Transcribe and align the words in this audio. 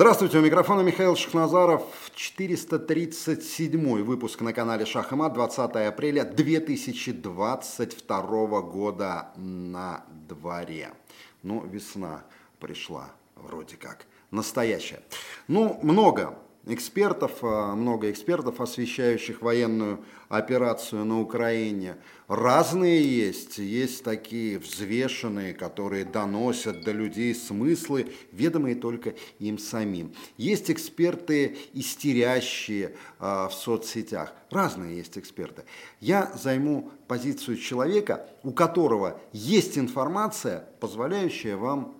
Здравствуйте, 0.00 0.38
у 0.38 0.40
микрофона 0.40 0.80
Михаил 0.80 1.14
Шахназаров, 1.14 1.82
437 2.14 4.02
выпуск 4.02 4.40
на 4.40 4.54
канале 4.54 4.86
Шах 4.86 5.12
и 5.12 5.14
Мат, 5.14 5.34
20 5.34 5.76
апреля 5.76 6.24
2022 6.24 8.62
года 8.62 9.28
на 9.36 10.02
дворе. 10.26 10.94
Ну, 11.42 11.62
весна 11.66 12.24
пришла, 12.60 13.10
вроде 13.36 13.76
как, 13.76 14.06
настоящая. 14.30 15.02
Ну, 15.48 15.78
много 15.82 16.38
экспертов, 16.66 17.38
а, 17.42 17.74
много 17.74 18.10
экспертов, 18.10 18.60
освещающих 18.60 19.42
военную 19.42 20.04
операцию 20.28 21.04
на 21.04 21.20
Украине. 21.20 21.96
Разные 22.28 23.02
есть, 23.02 23.58
есть 23.58 24.04
такие 24.04 24.58
взвешенные, 24.58 25.54
которые 25.54 26.04
доносят 26.04 26.84
до 26.84 26.92
людей 26.92 27.34
смыслы, 27.34 28.12
ведомые 28.30 28.76
только 28.76 29.14
им 29.38 29.58
самим. 29.58 30.14
Есть 30.36 30.70
эксперты 30.70 31.56
истерящие 31.72 32.94
э, 33.18 33.48
в 33.48 33.52
соцсетях, 33.52 34.32
разные 34.50 34.98
есть 34.98 35.18
эксперты. 35.18 35.64
Я 35.98 36.30
займу 36.36 36.90
позицию 37.08 37.56
человека, 37.56 38.28
у 38.44 38.52
которого 38.52 39.20
есть 39.32 39.78
информация, 39.78 40.68
позволяющая 40.78 41.56
вам 41.56 41.96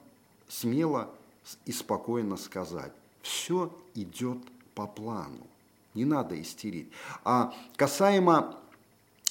смело 0.48 1.10
и 1.64 1.72
спокойно 1.72 2.36
сказать 2.36 2.92
все 3.22 3.72
идет 3.94 4.38
по 4.74 4.86
плану. 4.86 5.46
Не 5.94 6.04
надо 6.04 6.40
истерить. 6.40 6.90
А 7.24 7.52
касаемо 7.76 8.56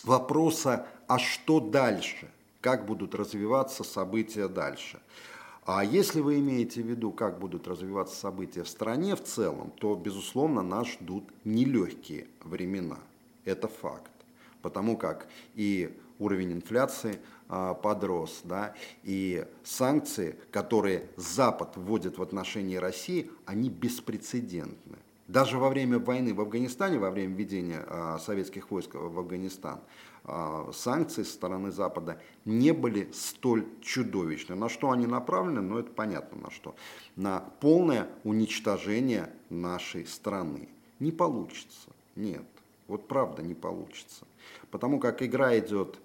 вопроса, 0.04 0.88
а 1.08 1.18
что 1.18 1.60
дальше? 1.60 2.30
Как 2.62 2.86
будут 2.86 3.16
развиваться 3.16 3.84
события 3.84 4.48
дальше? 4.48 5.00
А 5.66 5.86
если 5.86 6.20
вы 6.20 6.40
имеете 6.40 6.82
в 6.82 6.88
виду, 6.88 7.12
как 7.12 7.40
будут 7.40 7.68
развиваться 7.68 8.16
события 8.16 8.64
в 8.64 8.68
стране 8.68 9.16
в 9.16 9.24
целом, 9.24 9.72
то, 9.80 9.96
безусловно, 9.96 10.64
нас 10.64 10.88
ждут 10.88 11.24
нелегкие 11.46 12.28
времена. 12.44 12.98
Это 13.46 13.68
факт. 13.68 14.12
Потому 14.62 14.98
как 14.98 15.28
и 15.56 15.96
уровень 16.18 16.54
инфляции 16.54 17.20
подрос, 17.50 18.42
да, 18.44 18.76
и 19.04 19.46
санкции, 19.64 20.36
которые 20.52 21.10
Запад 21.18 21.78
вводит 21.78 22.20
в 22.20 22.22
отношении 22.22 22.76
России, 22.76 23.32
они 23.46 23.70
беспрецедентны. 23.70 24.98
Даже 25.30 25.60
во 25.60 25.70
время 25.70 26.00
войны 26.00 26.34
в 26.34 26.42
Афганистане, 26.42 26.98
во 26.98 27.12
время 27.12 27.36
введения 27.36 27.86
а, 27.88 28.18
советских 28.18 28.72
войск 28.72 28.96
в 28.96 29.20
Афганистан, 29.20 29.80
а, 30.26 30.72
санкции 30.74 31.22
со 31.22 31.32
стороны 31.32 31.72
Запада 31.72 32.20
не 32.46 32.72
были 32.72 33.12
столь 33.14 33.68
чудовищны. 33.80 34.56
На 34.56 34.70
что 34.70 34.90
они 34.90 35.06
направлены, 35.06 35.62
ну 35.62 35.78
это 35.78 35.92
понятно 35.92 36.42
на 36.42 36.50
что. 36.50 36.76
На 37.16 37.42
полное 37.60 38.10
уничтожение 38.24 39.30
нашей 39.52 40.08
страны. 40.08 40.68
Не 40.98 41.12
получится, 41.12 41.90
нет. 42.16 42.46
Вот 42.88 43.08
правда 43.08 43.44
не 43.44 43.54
получится. 43.54 44.26
Потому 44.72 45.00
как 45.00 45.22
игра 45.22 45.56
идет 45.60 46.00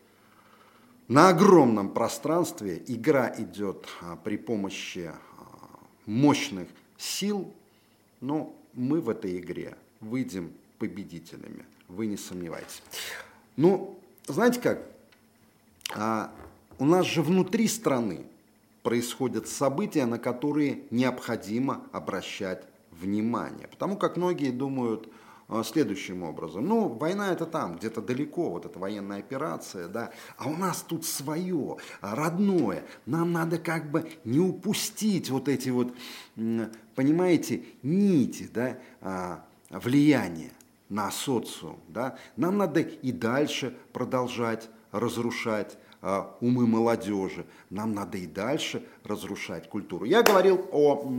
на 1.08 1.28
огромном 1.28 1.90
пространстве, 1.90 2.82
игра 2.86 3.32
идет 3.36 3.86
а, 4.00 4.16
при 4.16 4.36
помощи 4.36 5.12
а, 5.12 5.78
мощных 6.06 6.68
сил, 6.96 7.52
но 8.20 8.54
мы 8.72 9.00
в 9.00 9.10
этой 9.10 9.38
игре 9.38 9.76
выйдем 10.00 10.52
победителями, 10.78 11.64
вы 11.88 12.06
не 12.06 12.16
сомневайтесь. 12.16 12.82
Ну, 13.56 13.98
знаете 14.26 14.60
как, 14.60 14.82
а, 15.94 16.32
у 16.78 16.86
нас 16.86 17.06
же 17.06 17.22
внутри 17.22 17.68
страны 17.68 18.24
происходят 18.82 19.48
события, 19.48 20.06
на 20.06 20.18
которые 20.18 20.82
необходимо 20.90 21.82
обращать 21.92 22.64
внимание. 22.90 23.68
Потому 23.68 23.96
как 23.96 24.16
многие 24.16 24.50
думают, 24.50 25.08
следующим 25.64 26.22
образом. 26.22 26.66
Ну, 26.66 26.88
война 26.88 27.32
это 27.32 27.46
там, 27.46 27.76
где-то 27.76 28.00
далеко, 28.00 28.50
вот 28.50 28.66
эта 28.66 28.78
военная 28.78 29.18
операция, 29.18 29.88
да, 29.88 30.10
а 30.36 30.48
у 30.48 30.56
нас 30.56 30.82
тут 30.82 31.04
свое, 31.04 31.76
родное. 32.00 32.84
Нам 33.06 33.32
надо 33.32 33.58
как 33.58 33.90
бы 33.90 34.10
не 34.24 34.40
упустить 34.40 35.30
вот 35.30 35.48
эти 35.48 35.68
вот, 35.68 35.94
понимаете, 36.94 37.64
нити, 37.82 38.48
да, 38.52 38.78
а, 39.00 39.44
влияния 39.70 40.52
на 40.88 41.10
социум, 41.10 41.78
да. 41.88 42.16
Нам 42.36 42.58
надо 42.58 42.80
и 42.80 43.12
дальше 43.12 43.76
продолжать 43.92 44.68
разрушать 44.92 45.76
а, 46.00 46.36
умы 46.40 46.66
молодежи. 46.66 47.46
Нам 47.70 47.94
надо 47.94 48.18
и 48.18 48.26
дальше 48.26 48.84
разрушать 49.02 49.68
культуру. 49.68 50.04
Я 50.04 50.22
говорил 50.22 50.68
о 50.70 51.12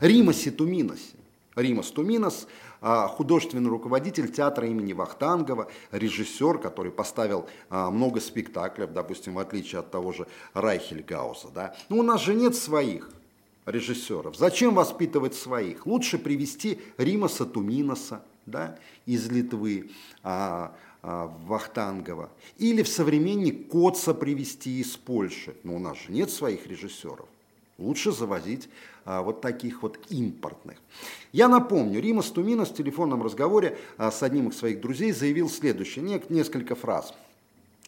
Римасе 0.00 0.50
Туминосе. 0.50 1.16
Римас 1.56 1.90
Туминос– 1.90 2.46
а, 2.80 3.08
художественный 3.08 3.70
руководитель 3.70 4.30
театра 4.30 4.68
имени 4.68 4.92
Вахтангова, 4.92 5.68
режиссер, 5.90 6.58
который 6.58 6.92
поставил 6.92 7.46
а, 7.70 7.90
много 7.90 8.20
спектаклей, 8.20 8.86
допустим, 8.86 9.34
в 9.34 9.38
отличие 9.38 9.80
от 9.80 9.90
того 9.90 10.12
же 10.12 10.26
Райхельгауза. 10.54 11.48
Да? 11.54 11.76
Но 11.88 11.96
у 11.98 12.02
нас 12.02 12.22
же 12.22 12.34
нет 12.34 12.54
своих 12.54 13.10
режиссеров. 13.64 14.36
Зачем 14.36 14.74
воспитывать 14.74 15.34
своих? 15.34 15.86
Лучше 15.86 16.18
привести 16.18 16.80
Римаса 16.98 17.44
Туминоса 17.46 18.22
да, 18.44 18.78
из 19.06 19.28
Литвы, 19.28 19.90
а, 20.22 20.74
Вахтангова. 21.02 22.30
Или 22.58 22.82
в 22.82 22.88
современник 22.88 23.68
Коца 23.70 24.12
привести 24.12 24.80
из 24.80 24.96
Польши. 24.96 25.56
Но 25.62 25.76
у 25.76 25.78
нас 25.78 25.98
же 25.98 26.12
нет 26.12 26.30
своих 26.30 26.66
режиссеров. 26.66 27.28
Лучше 27.78 28.12
завозить 28.12 28.68
а, 29.04 29.22
вот 29.22 29.40
таких 29.40 29.82
вот 29.82 29.98
импортных. 30.08 30.78
Я 31.32 31.48
напомню, 31.48 32.00
Рима 32.00 32.22
Стумина 32.22 32.64
в 32.64 32.74
телефонном 32.74 33.22
разговоре 33.22 33.76
а, 33.98 34.10
с 34.10 34.22
одним 34.22 34.48
из 34.48 34.56
своих 34.56 34.80
друзей 34.80 35.12
заявил 35.12 35.50
следующее, 35.50 36.04
не, 36.04 36.22
несколько 36.30 36.74
фраз. 36.74 37.12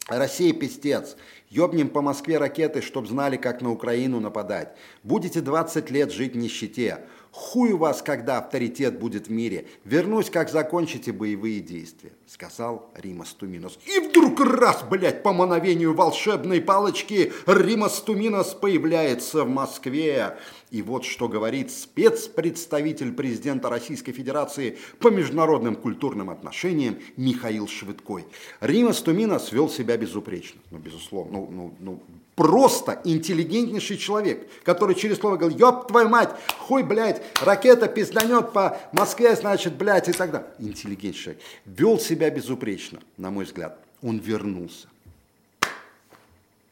Россия 0.07 0.53
пиздец. 0.53 1.15
Ёбнем 1.49 1.89
по 1.89 2.01
Москве 2.01 2.37
ракеты, 2.37 2.81
чтоб 2.81 3.07
знали, 3.07 3.37
как 3.37 3.61
на 3.61 3.71
Украину 3.71 4.19
нападать. 4.19 4.75
Будете 5.03 5.41
20 5.41 5.89
лет 5.89 6.11
жить 6.11 6.33
в 6.33 6.37
нищете. 6.37 7.01
Хуй 7.31 7.73
вас, 7.73 8.01
когда 8.01 8.39
авторитет 8.39 8.99
будет 8.99 9.27
в 9.27 9.31
мире. 9.31 9.67
Вернусь, 9.85 10.29
как 10.29 10.49
закончите 10.49 11.11
боевые 11.11 11.59
действия, 11.59 12.11
сказал 12.27 12.91
Римас 12.95 13.33
Туминос. 13.33 13.77
И 13.85 13.99
вдруг 13.99 14.39
раз, 14.39 14.83
блядь, 14.89 15.21
по 15.21 15.31
мановению 15.31 15.93
волшебной 15.93 16.59
палочки 16.59 17.31
Римас 17.45 18.01
Туминос 18.01 18.55
появляется 18.55 19.43
в 19.43 19.49
Москве. 19.49 20.37
И 20.71 20.81
вот 20.81 21.05
что 21.05 21.27
говорит 21.27 21.71
спецпредставитель 21.71 23.13
президента 23.13 23.69
Российской 23.69 24.11
Федерации 24.11 24.77
по 24.99 25.09
международным 25.09 25.75
культурным 25.75 26.29
отношениям 26.31 26.97
Михаил 27.15 27.67
Швыдкой. 27.67 28.25
Римас 28.59 29.01
Туминос 29.01 29.51
вел 29.51 29.69
себя 29.69 29.97
безупречно, 29.97 30.59
ну, 30.71 30.79
безусловно, 30.79 31.39
ну, 31.39 31.49
ну, 31.51 31.73
ну, 31.79 32.03
просто 32.39 33.01
интеллигентнейший 33.03 33.97
человек, 33.97 34.49
который 34.63 34.95
через 34.95 35.17
слово 35.17 35.35
говорил, 35.35 35.59
ёб 35.59 35.89
твою 35.89 36.07
мать, 36.07 36.29
хуй, 36.57 36.83
блядь, 36.83 37.21
ракета 37.41 37.89
пизданет 37.89 38.53
по 38.53 38.79
Москве, 38.93 39.35
значит, 39.35 39.73
блядь, 39.75 40.07
и 40.07 40.13
так 40.13 40.31
далее. 40.31 40.47
Интеллигентный 40.57 41.21
человек. 41.21 41.41
Вел 41.65 41.99
себя 41.99 42.29
безупречно, 42.29 42.99
на 43.17 43.29
мой 43.29 43.43
взгляд. 43.43 43.77
Он 44.01 44.19
вернулся. 44.19 44.87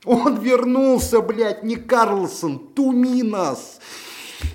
Он 0.05 0.39
вернулся, 0.39 1.19
блядь, 1.19 1.63
не 1.63 1.75
Карлсон, 1.75 2.59
Туминос. 2.69 3.81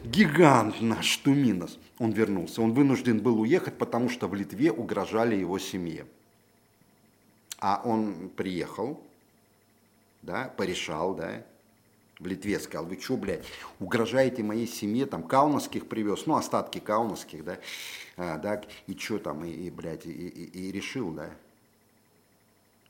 Гигант 0.05 0.81
наш 0.81 1.19
Туминос. 1.19 1.79
Он 1.99 2.13
вернулся. 2.13 2.63
Он 2.63 2.73
вынужден 2.73 3.21
был 3.21 3.39
уехать, 3.39 3.75
потому 3.75 4.09
что 4.09 4.29
в 4.29 4.35
Литве 4.35 4.73
угрожали 4.73 5.35
его 5.37 5.59
семье. 5.59 6.07
А 7.59 7.83
он 7.85 8.31
приехал, 8.35 8.99
да, 10.23 10.53
порешал, 10.57 11.15
да, 11.15 11.45
в 12.19 12.27
Литве 12.27 12.61
сказал, 12.61 12.87
вы 12.87 12.99
что, 13.01 13.17
блядь, 13.17 13.45
угрожаете 13.81 14.43
моей 14.43 14.69
семье, 14.69 15.07
там, 15.07 15.25
каунасских 15.25 15.89
привез, 15.89 16.27
ну, 16.27 16.37
остатки 16.37 16.79
каунасских, 16.79 17.45
да, 17.45 17.59
а, 18.17 18.39
да, 18.39 18.63
и 18.87 18.97
что 18.97 19.19
там, 19.19 19.45
и, 19.45 19.51
и 19.51 19.71
блядь, 19.71 20.07
и, 20.07 20.11
и, 20.11 20.69
и 20.69 20.73
решил, 20.73 21.11
да, 21.11 21.31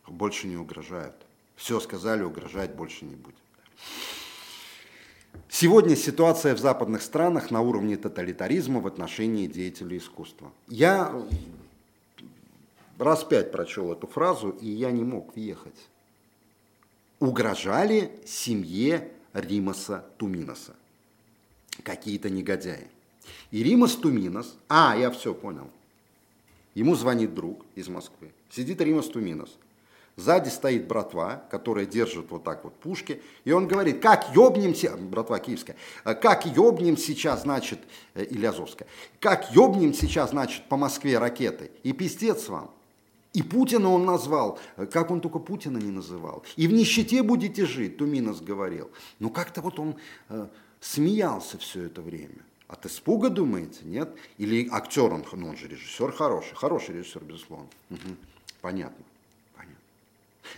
больше 0.07 0.47
не 0.47 0.57
угрожают. 0.57 1.15
Все 1.57 1.81
сказали, 1.81 2.23
угрожать 2.23 2.75
больше 2.75 3.05
не 3.05 3.15
будет. 3.15 3.37
Сегодня 5.49 5.97
ситуация 5.97 6.55
в 6.55 6.59
западных 6.59 7.03
странах 7.03 7.51
на 7.51 7.61
уровне 7.63 7.97
тоталитаризма 7.97 8.81
в 8.81 8.87
отношении 8.87 9.47
деятелей 9.47 9.99
искусства. 9.99 10.53
Я 10.69 11.15
раз 12.99 13.25
пять 13.25 13.53
прочел 13.53 13.93
эту 13.93 14.07
фразу, 14.07 14.51
и 14.51 14.69
я 14.69 14.91
не 14.91 15.05
мог 15.05 15.35
въехать 15.35 15.89
угрожали 17.23 18.11
семье 18.27 19.09
Римаса 19.33 20.05
Туминоса. 20.19 20.75
Какие-то 21.85 22.29
негодяи. 22.29 22.89
И 23.53 23.63
Римас 23.63 23.95
Туминос, 23.95 24.57
а, 24.69 24.97
я 24.97 25.09
все 25.13 25.33
понял. 25.33 25.71
Ему 26.75 26.97
звонит 26.97 27.33
друг 27.33 27.65
из 27.77 27.87
Москвы. 27.87 28.33
Сидит 28.51 28.81
Римас 28.81 29.07
Туминос. 29.07 29.57
Сзади 30.17 30.49
стоит 30.49 30.89
братва, 30.89 31.45
которая 31.49 31.87
держит 31.87 32.29
вот 32.31 32.43
так 32.43 32.65
вот 32.65 32.75
пушки, 32.75 33.23
и 33.45 33.53
он 33.53 33.69
говорит, 33.69 34.03
как 34.03 34.35
ёбнемся, 34.35 34.97
братва 34.97 35.39
киевская, 35.39 35.77
как 36.03 36.45
ёбнем 36.45 36.97
сейчас, 36.97 37.43
значит, 37.43 37.79
э, 38.15 38.25
или 38.25 38.45
Азовская, 38.45 38.89
как 39.21 39.53
ёбнем 39.53 39.95
сейчас, 39.95 40.31
значит, 40.31 40.65
по 40.69 40.77
Москве 40.77 41.19
ракетой, 41.19 41.71
и 41.85 41.93
пиздец 41.93 42.49
вам. 42.49 42.73
И 43.33 43.43
Путина 43.43 43.89
он 43.89 44.05
назвал, 44.05 44.59
как 44.91 45.11
он 45.11 45.21
только 45.21 45.39
Путина 45.39 45.79
не 45.79 45.91
называл. 45.91 46.45
И 46.57 46.67
в 46.67 46.73
нищете 46.73 47.23
будете 47.23 47.65
жить, 47.65 47.97
Туминос 47.97 48.41
говорил. 48.41 48.91
Но 49.19 49.31
как-то 49.31 49.63
вот 49.63 49.79
он 49.79 49.97
э, 50.29 50.49
смеялся 50.81 51.57
все 51.57 51.85
это 51.85 52.03
время. 52.03 52.45
От 52.69 52.87
испуга, 52.87 53.31
думаете, 53.31 53.81
нет? 53.85 54.15
Или 54.39 54.69
актер 54.71 55.13
он, 55.13 55.25
ну 55.33 55.49
он 55.49 55.57
же 55.57 55.69
режиссер 55.69 56.13
хороший, 56.13 56.55
хороший 56.55 56.97
режиссер, 56.97 57.25
безусловно. 57.25 57.69
Угу. 57.91 58.17
Понятно. 58.61 59.05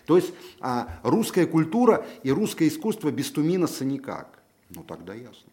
То 0.06 0.16
есть 0.16 0.32
а, 0.60 0.98
русская 1.02 1.46
культура 1.46 2.06
и 2.22 2.30
русское 2.30 2.68
искусство 2.68 3.10
без 3.10 3.30
Туминоса 3.30 3.84
никак. 3.84 4.42
Ну 4.70 4.82
тогда 4.82 5.14
ясно. 5.14 5.50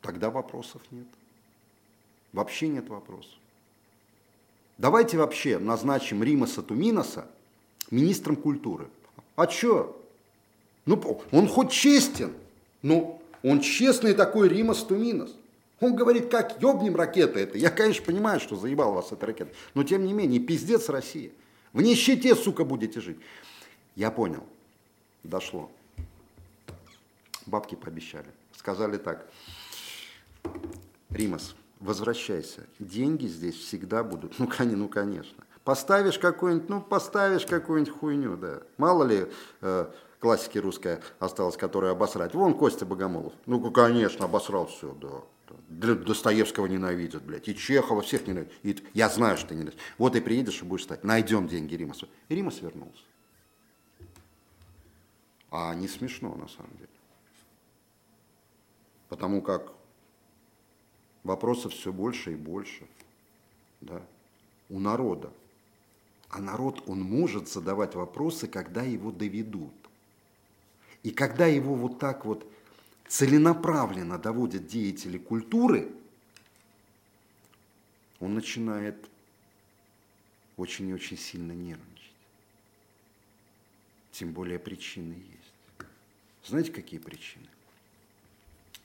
Тогда 0.00 0.30
вопросов 0.30 0.82
нет. 0.90 1.06
Вообще 2.32 2.68
нет 2.68 2.88
вопросов. 2.88 3.34
Давайте 4.82 5.16
вообще 5.16 5.60
назначим 5.60 6.24
Римаса 6.24 6.60
Туминоса 6.60 7.28
министром 7.92 8.34
культуры. 8.34 8.88
А 9.36 9.46
чё? 9.46 9.96
Ну, 10.86 11.22
он 11.30 11.46
хоть 11.46 11.70
честен, 11.70 12.32
но 12.82 13.22
он 13.44 13.60
честный 13.60 14.12
такой 14.12 14.48
Римас 14.48 14.82
Туминос. 14.82 15.36
Он 15.78 15.94
говорит, 15.94 16.32
как 16.32 16.60
ёбнем 16.60 16.96
ракеты 16.96 17.38
это. 17.38 17.58
Я, 17.58 17.70
конечно, 17.70 18.04
понимаю, 18.04 18.40
что 18.40 18.56
заебал 18.56 18.92
вас 18.92 19.12
эта 19.12 19.24
ракета, 19.24 19.52
но 19.74 19.84
тем 19.84 20.04
не 20.04 20.12
менее, 20.12 20.40
пиздец 20.40 20.88
Россия. 20.88 21.30
В 21.72 21.80
нищете, 21.80 22.34
сука, 22.34 22.64
будете 22.64 23.00
жить. 23.00 23.18
Я 23.94 24.10
понял. 24.10 24.42
Дошло. 25.22 25.70
Бабки 27.46 27.76
пообещали. 27.76 28.26
Сказали 28.56 28.96
так. 28.96 29.30
Римас, 31.10 31.54
возвращайся. 31.82 32.66
Деньги 32.78 33.26
здесь 33.26 33.56
всегда 33.56 34.02
будут. 34.02 34.38
Ну, 34.38 34.48
ну 34.76 34.88
конечно. 34.88 35.44
Поставишь 35.64 36.18
какую-нибудь, 36.18 36.68
ну, 36.68 36.80
поставишь 36.80 37.46
какую-нибудь 37.46 37.94
хуйню, 37.94 38.36
да. 38.36 38.62
Мало 38.78 39.04
ли 39.04 39.26
э, 39.60 39.90
классики 40.18 40.58
русская 40.58 41.00
осталась, 41.18 41.56
которую 41.56 41.92
обосрать. 41.92 42.34
Вон 42.34 42.54
Костя 42.54 42.84
Богомолов. 42.84 43.32
Ну, 43.46 43.70
конечно, 43.70 44.24
обосрал 44.24 44.66
все, 44.66 44.94
да. 45.00 45.22
Достоевского 45.68 46.66
ненавидят, 46.66 47.22
блядь, 47.22 47.46
и 47.48 47.54
Чехова 47.54 48.02
всех 48.02 48.26
ненавидят. 48.26 48.54
И 48.62 48.82
я 48.94 49.08
знаю, 49.08 49.36
что 49.36 49.48
ты 49.48 49.54
ненавидишь. 49.54 49.80
Вот 49.98 50.16
и 50.16 50.20
приедешь 50.20 50.62
и 50.62 50.64
будешь 50.64 50.84
стать. 50.84 51.04
Найдем 51.04 51.46
деньги 51.46 51.74
Римасу. 51.74 52.08
И 52.28 52.34
Римас 52.34 52.60
вернулся. 52.60 53.02
А 55.50 55.74
не 55.74 55.86
смешно 55.86 56.34
на 56.34 56.48
самом 56.48 56.72
деле. 56.76 56.88
Потому 59.08 59.42
как 59.42 59.72
вопросов 61.24 61.72
все 61.72 61.92
больше 61.92 62.32
и 62.32 62.36
больше 62.36 62.86
да, 63.80 64.02
у 64.68 64.78
народа. 64.78 65.32
А 66.28 66.40
народ, 66.40 66.82
он 66.86 67.02
может 67.02 67.48
задавать 67.48 67.94
вопросы, 67.94 68.46
когда 68.46 68.82
его 68.82 69.12
доведут. 69.12 69.74
И 71.02 71.10
когда 71.10 71.46
его 71.46 71.74
вот 71.74 71.98
так 71.98 72.24
вот 72.24 72.50
целенаправленно 73.06 74.18
доводят 74.18 74.66
деятели 74.66 75.18
культуры, 75.18 75.92
он 78.20 78.34
начинает 78.34 78.96
очень 80.56 80.88
и 80.88 80.94
очень 80.94 81.18
сильно 81.18 81.52
нервничать. 81.52 82.12
Тем 84.12 84.32
более 84.32 84.58
причины 84.58 85.14
есть. 85.14 85.88
Знаете, 86.44 86.72
какие 86.72 87.00
причины? 87.00 87.46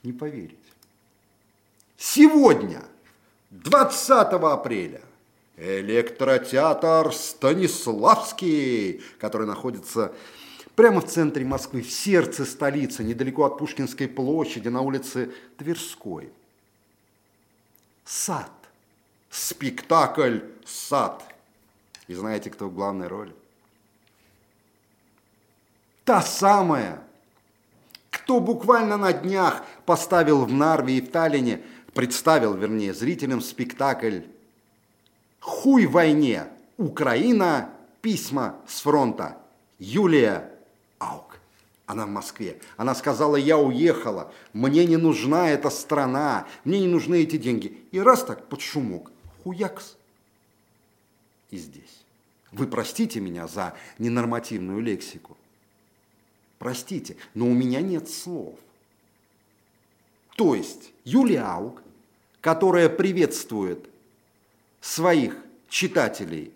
Не 0.02 0.12
поверите. 0.12 0.56
Сегодня, 1.98 2.84
20 3.50 4.10
апреля, 4.10 5.00
электротеатр 5.56 7.12
Станиславский, 7.12 9.02
который 9.18 9.48
находится 9.48 10.12
прямо 10.76 11.00
в 11.00 11.06
центре 11.06 11.44
Москвы, 11.44 11.82
в 11.82 11.90
сердце 11.90 12.44
столицы, 12.44 13.02
недалеко 13.02 13.44
от 13.46 13.58
Пушкинской 13.58 14.06
площади, 14.06 14.68
на 14.68 14.80
улице 14.80 15.32
Тверской. 15.56 16.30
Сад. 18.04 18.52
Спектакль 19.28 20.38
«Сад». 20.64 21.24
И 22.06 22.14
знаете, 22.14 22.48
кто 22.48 22.68
в 22.68 22.74
главной 22.74 23.08
роли? 23.08 23.34
Та 26.04 26.22
самая 26.22 27.02
кто 28.28 28.40
буквально 28.40 28.98
на 28.98 29.14
днях 29.14 29.62
поставил 29.86 30.44
в 30.44 30.52
Нарве 30.52 30.98
и 30.98 31.00
в 31.00 31.10
Таллине, 31.10 31.62
представил, 31.98 32.54
вернее, 32.54 32.94
зрителям 32.94 33.40
спектакль 33.40 34.20
«Хуй 35.40 35.86
войне! 35.86 36.46
Украина! 36.76 37.72
Письма 38.02 38.60
с 38.68 38.82
фронта!» 38.82 39.36
Юлия 39.80 40.48
Аук. 41.00 41.40
Она 41.86 42.06
в 42.06 42.10
Москве. 42.10 42.60
Она 42.76 42.94
сказала, 42.94 43.34
я 43.34 43.58
уехала, 43.58 44.32
мне 44.52 44.86
не 44.86 44.96
нужна 44.96 45.50
эта 45.50 45.70
страна, 45.70 46.46
мне 46.62 46.78
не 46.78 46.86
нужны 46.86 47.22
эти 47.22 47.36
деньги. 47.36 47.82
И 47.90 47.98
раз 47.98 48.22
так, 48.22 48.46
под 48.46 48.60
шумок, 48.60 49.10
хуякс. 49.42 49.96
И 51.50 51.56
здесь. 51.56 52.04
Вы 52.52 52.68
простите 52.68 53.18
меня 53.18 53.48
за 53.48 53.74
ненормативную 53.98 54.80
лексику. 54.80 55.36
Простите, 56.60 57.16
но 57.34 57.46
у 57.48 57.54
меня 57.54 57.80
нет 57.80 58.08
слов. 58.08 58.56
То 60.36 60.54
есть 60.54 60.92
Юлия 61.02 61.40
Аук, 61.40 61.82
которая 62.48 62.88
приветствует 62.88 63.90
своих 64.80 65.36
читателей 65.68 66.50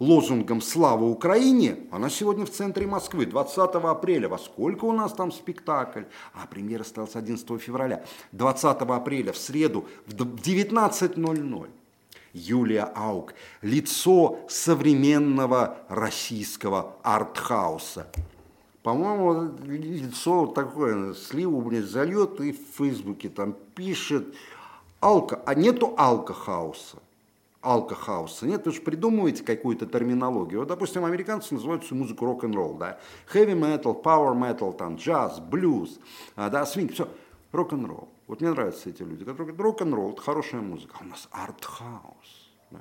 лозунгом 0.00 0.60
«Слава 0.60 1.04
Украине», 1.04 1.76
она 1.92 2.10
сегодня 2.10 2.44
в 2.44 2.50
центре 2.50 2.84
Москвы, 2.84 3.26
20 3.26 3.56
апреля. 3.58 4.28
Во 4.28 4.38
сколько 4.38 4.86
у 4.86 4.92
нас 4.92 5.12
там 5.12 5.30
спектакль? 5.30 6.02
А 6.34 6.48
премьера 6.48 6.82
осталась 6.82 7.14
11 7.14 7.62
февраля. 7.62 8.04
20 8.32 8.64
апреля, 8.64 9.32
в 9.32 9.38
среду, 9.38 9.86
в 10.08 10.14
19.00. 10.14 11.68
Юлия 12.32 12.90
Аук, 12.96 13.34
лицо 13.62 14.40
современного 14.48 15.78
российского 15.88 16.96
артхауса. 17.04 18.08
По-моему, 18.82 19.52
лицо 19.64 20.46
такое, 20.46 21.12
сливу, 21.14 21.60
блин, 21.60 21.86
зальет 21.86 22.40
и 22.40 22.52
в 22.52 22.58
Фейсбуке 22.78 23.28
там 23.28 23.54
пишет. 23.74 24.34
Алка, 25.00 25.40
а 25.46 25.54
нету 25.54 25.94
алкохауса. 25.96 26.98
Алкохауса. 27.62 28.46
Нет, 28.46 28.66
вы 28.66 28.72
же 28.72 28.80
придумываете 28.82 29.42
какую-то 29.42 29.86
терминологию. 29.86 30.60
Вот, 30.60 30.68
допустим, 30.68 31.04
американцы 31.04 31.54
называют 31.54 31.84
всю 31.84 31.94
музыку 31.94 32.26
рок-н-ролл, 32.26 32.74
да. 32.74 32.98
Heavy 33.32 33.58
metal, 33.58 34.02
power 34.02 34.34
metal, 34.34 34.74
там, 34.74 34.96
джаз, 34.96 35.40
блюз, 35.40 35.98
а, 36.36 36.50
да, 36.50 36.64
свинг, 36.66 36.92
все. 36.92 37.08
Рок-н-ролл. 37.52 38.08
Вот 38.26 38.40
мне 38.40 38.50
нравятся 38.50 38.90
эти 38.90 39.02
люди, 39.02 39.24
которые 39.24 39.54
говорят, 39.54 39.60
рок-н-ролл, 39.60 40.12
это 40.12 40.22
хорошая 40.22 40.60
музыка. 40.60 40.96
А 41.00 41.04
у 41.04 41.06
нас 41.08 41.28
арт-хаус. 41.32 42.50
Да. 42.70 42.80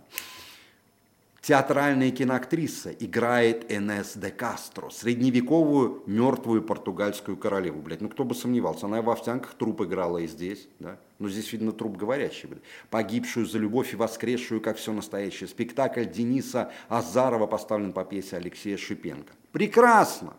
Театральная 1.49 2.11
киноактриса 2.11 2.91
играет 2.91 3.71
Инес 3.71 4.15
де 4.15 4.29
Кастро, 4.29 4.91
средневековую 4.91 6.03
мертвую 6.05 6.61
португальскую 6.61 7.37
королеву. 7.37 7.81
Блядь, 7.81 8.01
ну 8.01 8.09
кто 8.09 8.23
бы 8.23 8.35
сомневался, 8.35 8.85
она 8.85 9.01
в 9.01 9.09
«Овсянках» 9.09 9.55
труп 9.55 9.81
играла 9.81 10.19
и 10.19 10.27
здесь, 10.27 10.67
да? 10.77 10.99
Но 11.17 11.27
здесь, 11.27 11.51
видно, 11.51 11.71
труп 11.71 11.97
говорящий. 11.97 12.49
Блядь. 12.49 12.61
Погибшую 12.91 13.47
за 13.47 13.57
любовь 13.57 13.93
и 13.93 13.95
воскресшую, 13.95 14.61
как 14.61 14.77
все 14.77 14.93
настоящее. 14.93 15.47
Спектакль 15.47 16.05
Дениса 16.05 16.71
Азарова 16.87 17.47
поставлен 17.47 17.93
по 17.93 18.05
пьесе 18.05 18.37
Алексея 18.37 18.77
Шипенко. 18.77 19.33
Прекрасно! 19.51 20.35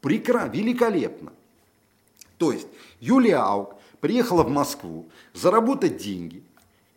Прекрасно! 0.00 0.50
Великолепно! 0.50 1.32
То 2.36 2.50
есть 2.50 2.66
Юлия 2.98 3.44
Аук 3.44 3.76
приехала 4.00 4.42
в 4.42 4.50
Москву 4.50 5.06
заработать 5.34 5.98
деньги 5.98 6.42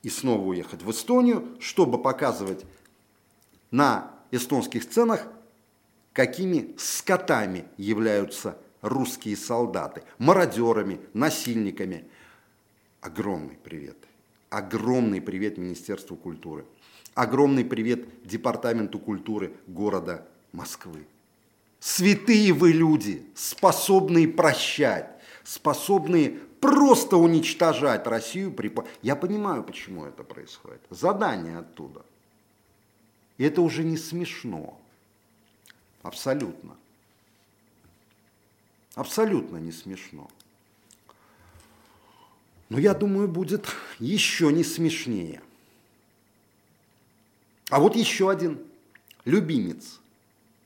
и 0.02 0.10
снова 0.10 0.48
уехать 0.48 0.82
в 0.82 0.90
Эстонию, 0.90 1.48
чтобы 1.60 2.02
показывать 2.02 2.66
на 3.72 4.12
эстонских 4.32 4.84
сценах, 4.84 5.26
какими 6.14 6.76
скотами 6.78 7.66
являются 7.78 8.58
русские 8.82 9.38
солдаты, 9.38 10.04
мародерами, 10.18 11.00
насильниками. 11.14 12.06
Огромный 13.00 13.58
привет. 13.64 13.98
Огромный 14.50 15.22
привет 15.22 15.58
Министерству 15.58 16.16
культуры. 16.16 16.66
Огромный 17.14 17.66
привет 17.66 18.06
Департаменту 18.26 19.00
культуры 19.00 19.54
города 19.68 20.28
Москвы. 20.52 21.06
Святые 21.80 22.54
вы 22.54 22.74
люди, 22.74 23.26
способные 23.34 24.28
прощать, 24.28 25.10
способные 25.44 26.40
просто 26.60 27.18
уничтожать 27.18 28.06
Россию. 28.06 28.52
При... 28.52 28.72
Я 29.02 29.16
понимаю, 29.16 29.64
почему 29.64 30.06
это 30.06 30.24
происходит. 30.24 30.82
Задание 30.90 31.58
оттуда. 31.58 32.04
И 33.42 33.44
это 33.44 33.64
уже 33.64 33.84
не 33.84 33.98
смешно. 33.98 34.80
Абсолютно. 36.04 36.78
Абсолютно 38.94 39.58
не 39.58 39.72
смешно. 39.72 40.30
Но 42.70 42.78
я 42.78 42.94
думаю, 42.94 43.28
будет 43.28 43.66
еще 43.98 44.54
не 44.54 44.64
смешнее. 44.64 45.42
А 47.72 47.80
вот 47.80 47.96
еще 47.96 48.30
один 48.30 48.60
любимец 49.26 50.00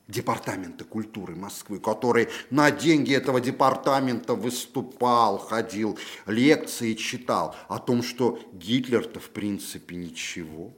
Департамента 0.09 0.83
культуры 0.83 1.33
Москвы, 1.33 1.79
который 1.79 2.27
на 2.49 2.71
деньги 2.71 3.13
этого 3.13 3.39
департамента 3.39 4.35
выступал, 4.35 5.37
ходил, 5.37 5.97
лекции 6.25 6.93
читал 6.93 7.55
о 7.69 7.79
том, 7.79 8.03
что 8.03 8.37
Гитлер-то 8.51 9.21
в 9.21 9.29
принципе 9.29 9.95
ничего. 9.95 10.73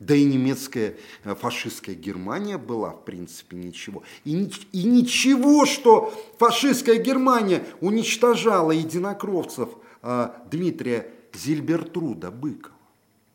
Да 0.00 0.14
и 0.14 0.24
немецкая 0.24 0.96
э, 1.24 1.34
фашистская 1.34 1.94
Германия 1.94 2.56
была, 2.56 2.90
в 2.90 3.04
принципе, 3.04 3.56
ничего. 3.58 4.02
И, 4.24 4.50
и 4.72 4.84
ничего, 4.84 5.66
что 5.66 6.12
фашистская 6.38 6.96
Германия 6.96 7.62
уничтожала 7.82 8.72
единокровцев 8.72 9.68
э, 10.02 10.30
Дмитрия 10.50 11.06
Зильбертруда 11.34 12.30
Быкова. 12.30 12.74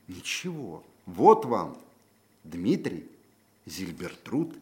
Ничего. 0.07 0.83
Вот 1.05 1.45
вам 1.45 1.77
Дмитрий 2.43 3.05
Зильбертруд 3.67 4.53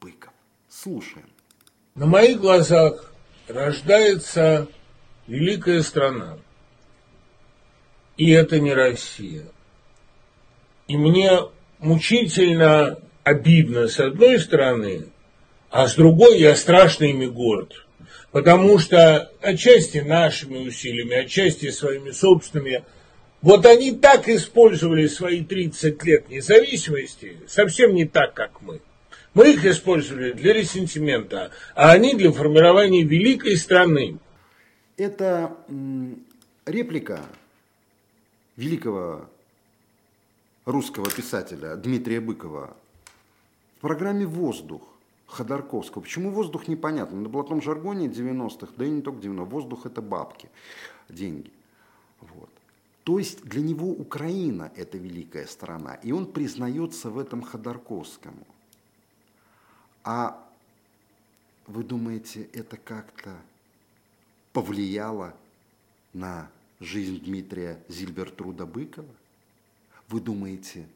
Быков. 0.00 0.32
Слушаем. 0.68 1.26
На 1.94 2.06
моих 2.06 2.40
глазах 2.40 3.12
рождается 3.48 4.68
великая 5.26 5.82
страна. 5.82 6.38
И 8.16 8.30
это 8.30 8.60
не 8.60 8.72
Россия. 8.72 9.51
И 10.92 10.96
мне 10.98 11.40
мучительно 11.78 12.98
обидно 13.24 13.88
с 13.88 13.98
одной 13.98 14.38
стороны, 14.38 15.06
а 15.70 15.88
с 15.88 15.94
другой 15.94 16.38
я 16.38 16.54
страшно 16.54 17.04
ими 17.04 17.24
горд. 17.24 17.86
Потому 18.30 18.78
что 18.78 19.30
отчасти 19.40 19.98
нашими 19.98 20.58
усилиями, 20.58 21.14
отчасти 21.14 21.70
своими 21.70 22.10
собственными, 22.10 22.84
вот 23.40 23.64
они 23.64 23.92
так 23.92 24.28
использовали 24.28 25.06
свои 25.06 25.42
30 25.42 26.04
лет 26.04 26.28
независимости, 26.28 27.38
совсем 27.48 27.94
не 27.94 28.04
так, 28.04 28.34
как 28.34 28.60
мы. 28.60 28.82
Мы 29.32 29.54
их 29.54 29.64
использовали 29.64 30.32
для 30.32 30.52
ресентимента, 30.52 31.52
а 31.74 31.92
они 31.92 32.14
для 32.16 32.32
формирования 32.32 33.02
великой 33.02 33.56
страны. 33.56 34.18
Это 34.98 35.56
реплика 36.66 37.22
великого 38.58 39.30
русского 40.64 41.10
писателя 41.10 41.76
Дмитрия 41.76 42.20
Быкова 42.20 42.76
в 43.78 43.80
программе 43.80 44.26
«Воздух» 44.26 44.82
Ходорковского. 45.26 46.02
Почему 46.02 46.30
воздух 46.30 46.68
непонятно? 46.68 47.20
На 47.20 47.28
блатном 47.28 47.62
жаргоне 47.62 48.06
90-х, 48.06 48.72
да 48.76 48.84
и 48.84 48.90
не 48.90 49.02
только 49.02 49.20
90-х, 49.20 49.44
воздух 49.44 49.86
это 49.86 50.02
бабки, 50.02 50.48
деньги. 51.08 51.50
Вот. 52.20 52.50
То 53.04 53.18
есть 53.18 53.42
для 53.44 53.62
него 53.62 53.88
Украина– 53.88 54.70
это 54.76 54.98
великая 54.98 55.46
страна, 55.46 55.94
и 55.94 56.12
он 56.12 56.26
признается 56.26 57.10
в 57.10 57.18
этом 57.18 57.42
Ходорковскому. 57.42 58.46
А 60.04 60.38
вы 61.66 61.82
думаете, 61.82 62.48
это 62.52 62.76
как-то 62.76 63.34
повлияло 64.52 65.34
на 66.12 66.48
жизнь 66.78 67.20
Дмитрия 67.24 67.82
Зильбертруда 67.88 68.66
Быкова? 68.66 69.08
Вы 70.12 70.20
думаете, 70.20 70.86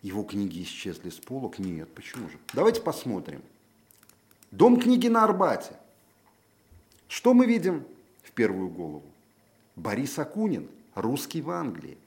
его 0.00 0.22
книги 0.22 0.62
исчезли 0.62 1.10
с 1.10 1.16
полок? 1.16 1.58
Нет, 1.58 1.92
почему 1.92 2.28
же? 2.28 2.38
Давайте 2.52 2.80
посмотрим. 2.80 3.42
Дом 4.52 4.80
книги 4.80 5.08
на 5.08 5.24
Арбате. 5.24 5.72
Что 7.08 7.34
мы 7.34 7.46
видим 7.46 7.84
в 8.22 8.30
первую 8.30 8.68
голову? 8.68 9.02
Борис 9.74 10.20
Акунин, 10.20 10.68
русский 10.94 11.42
в 11.42 11.50
Англии. 11.50 11.98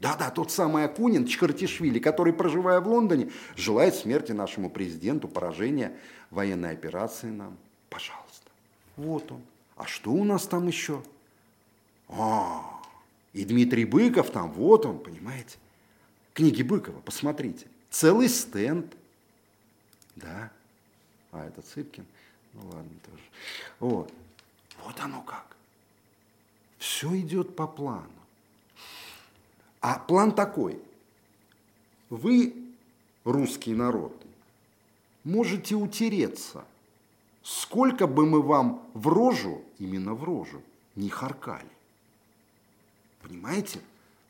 Да-да, 0.00 0.30
тот 0.30 0.50
самый 0.50 0.86
Акунин, 0.86 1.26
Чкартишвили, 1.26 1.98
который, 1.98 2.32
проживая 2.32 2.80
в 2.80 2.88
Лондоне, 2.88 3.30
желает 3.54 3.94
смерти 3.94 4.32
нашему 4.32 4.70
президенту, 4.70 5.28
поражения 5.28 5.94
военной 6.30 6.70
операции 6.70 7.28
нам. 7.28 7.58
Пожалуйста. 7.90 8.50
Вот 8.96 9.30
он. 9.30 9.42
А 9.76 9.84
что 9.84 10.12
у 10.12 10.24
нас 10.24 10.46
там 10.46 10.66
еще? 10.66 11.02
А, 12.08 12.80
и 13.34 13.44
Дмитрий 13.44 13.84
Быков 13.84 14.30
там, 14.30 14.50
вот 14.50 14.86
он, 14.86 14.98
понимаете? 14.98 15.58
Книги 16.34 16.62
Быкова, 16.62 17.00
посмотрите. 17.00 17.68
Целый 17.90 18.28
стенд. 18.28 18.92
Да. 20.16 20.50
А, 21.30 21.46
это 21.46 21.62
Цыпкин. 21.62 22.04
Ну 22.54 22.60
ладно, 22.66 22.90
тоже. 23.08 23.22
Вот. 23.78 24.12
Вот 24.84 25.00
оно 25.00 25.22
как. 25.22 25.56
Все 26.78 27.16
идет 27.20 27.54
по 27.54 27.68
плану. 27.68 28.08
А 29.80 29.98
план 30.00 30.34
такой. 30.34 30.82
Вы, 32.10 32.54
русский 33.22 33.72
народ, 33.72 34.14
можете 35.22 35.76
утереться, 35.76 36.64
сколько 37.42 38.06
бы 38.06 38.26
мы 38.26 38.42
вам 38.42 38.86
в 38.94 39.06
рожу, 39.08 39.64
именно 39.78 40.14
в 40.14 40.24
рожу, 40.24 40.62
не 40.96 41.08
харкали. 41.08 41.70
Понимаете, 43.22 43.80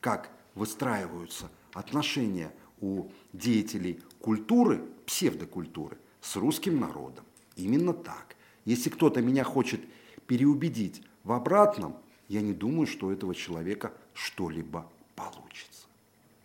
как 0.01 0.31
выстраиваются 0.55 1.51
отношения 1.75 2.53
у 2.81 3.09
деятелей 3.33 4.01
культуры, 4.21 4.83
псевдокультуры, 5.07 5.99
с 6.21 6.37
русским 6.37 6.81
народом? 6.81 7.25
Именно 7.57 7.93
так. 7.93 8.37
Если 8.65 8.89
кто-то 8.89 9.21
меня 9.21 9.45
хочет 9.45 9.81
переубедить 10.27 11.03
в 11.23 11.33
обратном, 11.33 11.97
я 12.29 12.41
не 12.41 12.55
думаю, 12.55 12.87
что 12.87 13.09
у 13.09 13.11
этого 13.11 13.35
человека 13.35 13.93
что-либо 14.15 14.91
получится. 15.15 15.87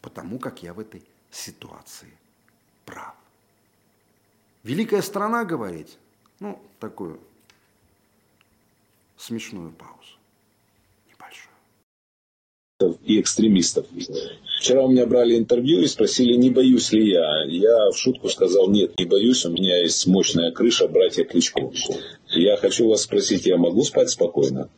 Потому 0.02 0.40
как 0.40 0.62
я 0.64 0.74
в 0.74 0.80
этой 0.80 1.04
ситуации 1.32 2.12
прав. 2.86 3.16
Великая 4.64 5.02
страна, 5.02 5.46
говорить? 5.46 5.98
Ну, 6.40 6.62
такую 6.80 7.20
смешную 9.18 9.72
паузу. 9.72 10.19
И 13.04 13.20
экстремистов. 13.20 13.88
Вчера 14.60 14.84
у 14.84 14.90
меня 14.90 15.06
брали 15.06 15.38
интервью 15.38 15.82
и 15.82 15.88
спросили, 15.88 16.38
не 16.38 16.50
боюсь 16.50 16.94
ли 16.94 17.12
я. 17.12 17.44
Я 17.46 17.92
в 17.92 17.98
шутку 17.98 18.30
сказал, 18.30 18.70
нет, 18.70 18.98
не 18.98 19.06
боюсь, 19.06 19.46
у 19.46 19.52
меня 19.52 19.82
есть 19.82 20.08
мощная 20.08 20.52
крыша 20.52 20.88
братья 20.88 21.26
Кличко. 21.26 21.72
Я 22.30 22.56
хочу 22.56 22.88
вас 22.88 23.02
спросить, 23.02 23.46
я 23.46 23.58
могу 23.58 23.84
спать 23.84 24.10
спокойно? 24.10 24.70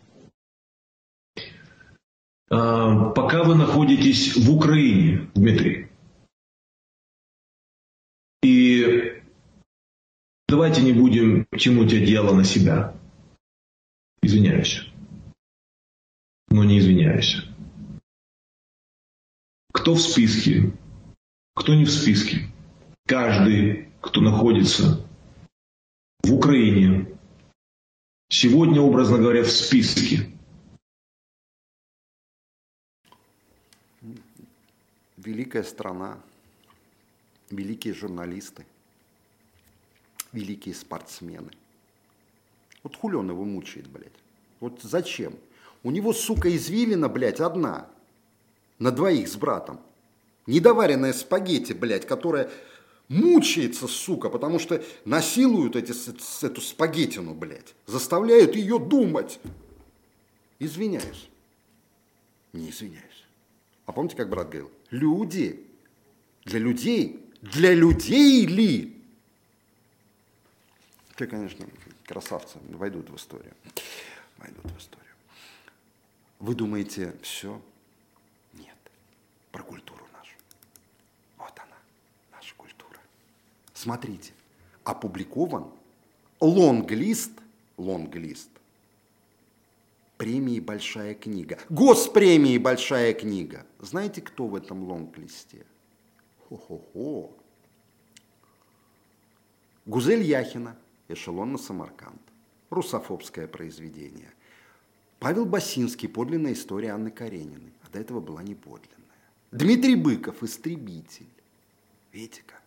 А, 2.50 3.10
пока 3.12 3.44
вы 3.44 3.54
находитесь 3.56 4.36
в 4.36 4.52
Украине, 4.52 5.30
Дмитрий. 5.36 5.88
И 8.42 9.14
давайте 10.48 10.82
не 10.82 10.94
будем 10.94 11.46
тянуть 11.56 11.94
одеяло 11.94 12.34
на 12.34 12.44
себя. 12.44 12.96
Извиняюсь. 14.24 14.88
Но 16.50 16.64
не 16.64 16.80
извиняюсь. 16.80 17.38
Кто 19.74 19.94
в 19.96 20.02
списке, 20.02 20.72
кто 21.56 21.76
не 21.76 21.86
в 21.86 21.92
списке. 21.92 22.52
Каждый, 23.08 23.90
кто 24.02 24.22
находится 24.22 25.06
в 26.24 26.34
Украине, 26.34 27.18
сегодня, 28.30 28.82
образно 28.82 29.18
говоря, 29.18 29.44
в 29.44 29.52
списке– 29.52 30.30
великая 35.26 35.64
страна, 35.64 36.18
великие 37.50 37.94
журналисты, 37.94 38.66
великие 40.32 40.76
спортсмены. 40.76 41.52
Вот 42.84 42.96
хули 42.96 43.16
он 43.16 43.30
его 43.30 43.46
мучает, 43.46 43.88
блядь? 43.88 44.12
Вот 44.60 44.82
зачем? 44.82 45.36
У 45.84 45.92
него, 45.92 46.14
сука, 46.14 46.56
извилина, 46.56 47.10
блядь, 47.10 47.40
одна. 47.40 47.88
На 48.82 48.90
двоих 48.90 49.28
с 49.28 49.36
братом. 49.36 49.80
Недоваренная 50.48 51.14
спагетти, 51.14 51.72
блядь, 51.74 52.08
которая 52.08 52.50
мучается, 53.10 53.88
сука, 53.88 54.28
потому 54.28 54.58
что 54.58 54.84
насилуют 55.06 55.76
эти, 55.76 55.94
эту 56.44 56.62
спагеттину, 56.62 57.36
блядь. 57.36 57.76
Заставляют 57.86 58.56
ее 58.56 58.80
думать. 58.80 59.40
Извиняюсь. 60.58 61.30
Не 62.54 62.72
извиняюсь. 62.72 63.06
А 63.86 63.92
помните, 63.92 64.16
как 64.16 64.30
брат 64.30 64.50
говорил? 64.50 64.72
Люди. 64.90 65.64
Для 66.46 66.58
людей. 66.58 67.24
Для 67.44 67.76
людей 67.76 68.48
ли? 68.48 69.00
Ты, 71.18 71.28
конечно, 71.28 71.68
красавцы, 72.08 72.58
войдут 72.70 73.12
в 73.12 73.16
историю. 73.16 73.54
Войдут 74.40 74.66
в 74.66 74.80
историю. 74.80 75.14
Вы 76.40 76.56
думаете, 76.56 77.14
все? 77.22 77.62
Про 79.52 79.64
культуру 79.64 80.06
нашу. 80.14 80.36
Вот 81.38 81.54
она, 81.58 81.78
наша 82.32 82.56
культура. 82.56 83.00
Смотрите, 83.74 84.34
опубликован 84.84 85.72
лонглист, 86.40 87.32
лонглист 87.78 88.50
премии 90.22 90.60
«Большая 90.60 91.16
книга». 91.16 91.58
Госпремии 91.72 92.60
«Большая 92.60 93.16
книга». 93.16 93.66
Знаете, 93.80 94.22
кто 94.22 94.46
в 94.46 94.54
этом 94.54 94.84
лонглисте? 94.84 95.66
Хо-хо-хо. 96.48 97.36
Гузель 99.88 100.22
Яхина, 100.22 100.78
«Эшелон 101.08 101.54
на 101.54 101.58
Самарканд». 101.58 102.22
Русофобское 102.70 103.48
произведение. 103.48 104.32
Павел 105.18 105.48
Басинский, 105.48 106.08
подлинная 106.08 106.54
история 106.54 106.90
Анны 106.90 107.10
Карениной. 107.10 107.74
А 107.82 107.90
до 107.92 107.98
этого 107.98 108.20
была 108.20 108.44
не 108.44 108.54
подлинная. 108.54 109.01
Дмитрий 109.52 109.96
Быков, 109.96 110.44
«Истребитель». 110.44 111.30
Видите 112.14 112.44
как? 112.48 112.62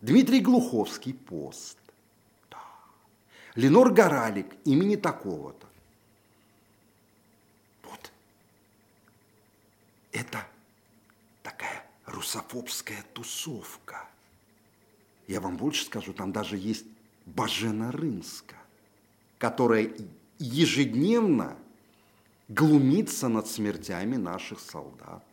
Дмитрий 0.00 0.40
Глуховский, 0.40 1.12
«Пост». 1.12 1.78
Да. 2.50 2.62
Ленор 3.56 3.92
Горалик, 3.92 4.46
имени 4.64 4.96
такого-то. 4.96 5.66
Вот. 7.82 8.12
Это 10.12 10.46
такая 11.42 11.84
русофобская 12.06 13.04
тусовка. 13.12 14.08
Я 15.26 15.40
вам 15.40 15.56
больше 15.56 15.84
скажу, 15.84 16.12
там 16.12 16.32
даже 16.32 16.56
есть 16.56 16.86
Бажена 17.26 17.90
Рынска, 17.90 18.56
которая 19.38 19.92
ежедневно 20.38 21.56
глумится 22.48 23.28
над 23.28 23.46
смертями 23.46 24.16
наших 24.16 24.58
солдат, 24.58 25.24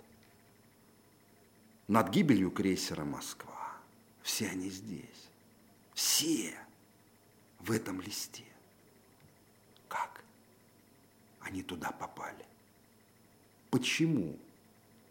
над 1.88 2.10
гибелью 2.10 2.52
крейсера 2.52 3.06
«Москва». 3.06 3.78
Все 4.22 4.50
они 4.50 4.70
здесь. 4.70 5.30
Все 5.94 6.54
в 7.60 7.72
этом 7.72 8.02
листе. 8.02 8.44
Как 9.88 10.24
они 11.40 11.64
туда 11.64 11.92
попали? 11.92 12.46
Почему 13.70 14.38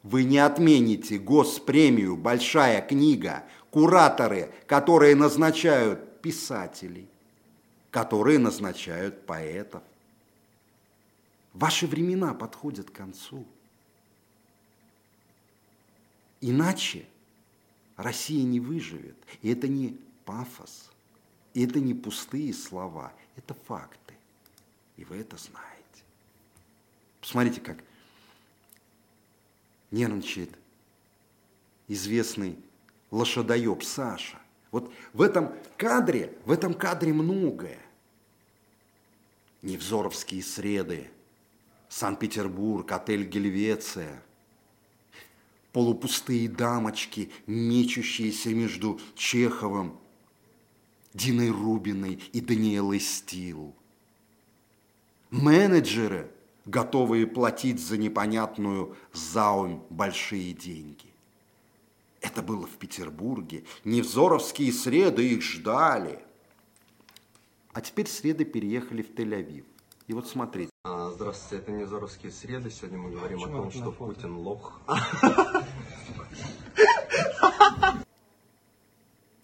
вы 0.03 0.25
не 0.25 0.39
отмените 0.39 1.19
госпремию 1.19 2.17
«Большая 2.17 2.83
книга», 2.83 3.45
кураторы, 3.71 4.53
которые 4.67 5.17
назначают 5.17 6.21
писателей, 6.21 7.09
которые 7.91 8.39
назначают 8.39 9.27
поэтов? 9.27 9.83
Ваши 11.53 11.87
времена 11.87 12.35
подходят 12.35 12.91
к 12.91 12.95
концу. 12.95 13.47
Иначе 16.47 17.05
Россия 17.97 18.45
не 18.45 18.61
выживет. 18.61 19.17
И 19.43 19.51
это 19.51 19.67
не 19.67 19.99
пафос, 20.25 20.93
и 21.55 21.65
это 21.65 21.81
не 21.81 21.93
пустые 21.93 22.55
слова, 22.55 23.13
это 23.35 23.53
факты. 23.67 24.15
И 24.97 25.05
вы 25.05 25.17
это 25.17 25.37
знаете. 25.37 26.05
Посмотрите, 27.21 27.61
как 27.61 27.83
нервничает 29.91 30.57
известный 31.89 32.57
лошадоеб 33.11 33.83
Саша. 33.83 34.39
Вот 34.71 34.95
в 35.15 35.23
этом 35.23 35.53
кадре, 35.77 36.39
в 36.45 36.53
этом 36.53 36.75
кадре 36.75 37.13
многое. 37.13 37.81
Невзоровские 39.63 40.45
среды, 40.45 41.11
Санкт-Петербург, 41.89 42.93
отель 42.93 43.25
Гельвеция, 43.25 44.23
полупустые 45.77 46.49
дамочки, 46.49 47.31
мечущиеся 47.47 48.49
между 48.55 48.99
Чеховым, 49.15 49.99
Диной 51.13 51.51
Рубиной 51.51 52.19
и 52.33 52.41
Даниэлой 52.41 52.99
Стил. 52.99 53.75
Менеджеры, 55.29 56.31
готовые 56.65 57.27
платить 57.27 57.79
за 57.79 57.99
непонятную 57.99 58.97
заумь 59.13 59.83
большие 59.91 60.55
деньги. 60.55 61.13
Это 62.23 62.41
было 62.41 62.67
в 62.67 62.79
Петербурге. 62.79 63.65
Невзоровские 63.85 64.73
среды 64.73 65.29
их 65.29 65.43
ждали. 65.43 66.25
А 67.75 67.83
теперь 67.83 68.09
среды 68.09 68.47
переехали 68.47 69.03
в 69.03 69.11
Тель-Авив. 69.11 69.67
И 70.07 70.15
вот 70.15 70.27
смотрите. 70.27 70.71
Здравствуйте, 71.17 71.63
это 71.63 71.73
Невзоровские 71.73 72.31
среды. 72.31 72.69
Сегодня 72.71 72.99
мы 72.99 73.11
говорим 73.11 73.43
о 73.43 73.49
том, 73.49 73.71
что 73.71 73.91
Путин 73.91 74.37
лох. 74.37 74.79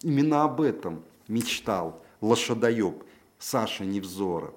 Именно 0.03 0.43
об 0.43 0.61
этом 0.61 1.03
мечтал 1.27 1.99
лошадоеб 2.21 3.03
Саша 3.39 3.85
Невзоров. 3.85 4.53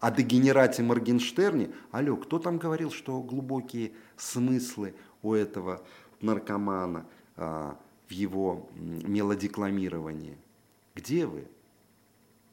О 0.00 0.10
дегенерате 0.10 0.82
Моргенштерне, 0.82 1.70
алло, 1.92 2.16
кто 2.16 2.40
там 2.40 2.58
говорил, 2.58 2.90
что 2.90 3.22
глубокие 3.22 3.92
смыслы 4.16 4.96
у 5.22 5.34
этого 5.34 5.84
наркомана 6.20 7.06
а, 7.36 7.78
в 8.08 8.10
его 8.10 8.68
мелодекламировании? 8.74 10.36
Где 10.96 11.26
вы? 11.26 11.46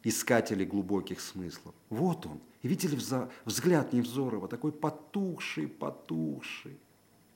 искатели 0.07 0.63
глубоких 0.63 1.19
смыслов. 1.19 1.73
Вот 1.89 2.25
он. 2.25 2.39
И 2.63 2.67
видели 2.67 2.97
взгляд 3.45 3.93
Невзорова, 3.93 4.47
такой 4.47 4.71
потухший, 4.71 5.67
потухший. 5.67 6.77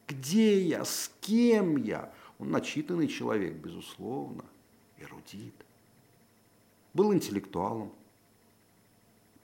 Где 0.08 0.62
я? 0.62 0.84
С 0.84 1.12
кем 1.22 1.78
я? 1.78 2.12
Он 2.40 2.50
начитанный 2.50 3.08
человек, 3.08 3.54
безусловно, 3.54 4.44
эрудит. 4.98 5.54
Был 6.94 7.14
интеллектуалом, 7.14 7.94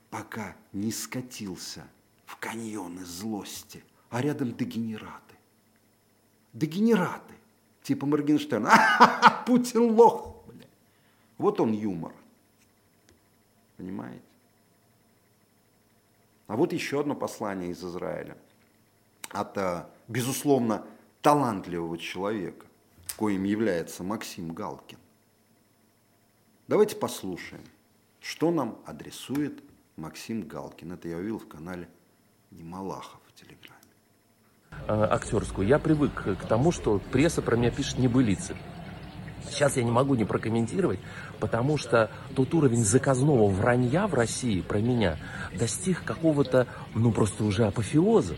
пока 0.09 0.55
не 0.73 0.91
скатился 0.91 1.87
в 2.25 2.37
каньоны 2.37 3.05
злости, 3.05 3.83
а 4.09 4.21
рядом 4.21 4.55
дегенераты. 4.55 5.35
Дегенераты, 6.53 7.35
типа 7.83 8.05
Моргенштерна. 8.07 9.43
Путин 9.45 9.91
лох, 9.91 10.43
бля. 10.47 10.65
Вот 11.37 11.59
он 11.59 11.71
юмор. 11.71 12.13
Понимаете? 13.77 14.23
А 16.47 16.55
вот 16.55 16.73
еще 16.73 17.01
одно 17.01 17.13
послание 17.13 17.71
из 17.71 17.83
Израиля 17.83 18.38
от, 19.29 19.57
э, 19.57 19.86
безусловно, 20.07 20.86
талантливого 21.21 21.97
человека, 21.97 22.65
коим 23.17 23.43
является 23.43 24.03
Максим 24.03 24.53
Галкин. 24.53 24.97
Давайте 26.67 26.95
послушаем, 26.95 27.63
что 28.21 28.51
нам 28.51 28.79
адресует 28.86 29.63
Максим 29.97 30.43
Галкин. 30.43 30.93
Это 30.93 31.10
я 31.10 31.17
увидел 31.17 31.39
в 31.39 31.47
канале 31.47 31.89
Немалахов 32.51 33.19
в 33.27 33.33
Телеграме. 33.33 33.77
Э, 34.88 35.07
актерскую. 35.12 35.67
Я 35.67 35.79
привык 35.79 36.13
к 36.13 36.47
тому, 36.47 36.71
что 36.71 36.99
пресса 37.12 37.41
про 37.41 37.57
меня 37.57 37.71
пишет 37.71 37.99
небылицы. 37.99 38.55
Сейчас 39.49 39.77
я 39.77 39.83
не 39.83 39.91
могу 39.91 40.15
не 40.15 40.25
прокомментировать, 40.25 40.99
потому 41.39 41.77
что 41.77 42.10
тот 42.36 42.53
уровень 42.53 42.83
заказного 42.83 43.47
вранья 43.47 44.07
в 44.07 44.13
России 44.13 44.62
про 44.62 44.79
меня 44.79 45.17
достиг 45.57 46.03
какого-то, 46.03 46.67
ну 46.93 47.12
просто 47.12 47.43
уже 47.43 47.65
апофеоза. 47.65 48.36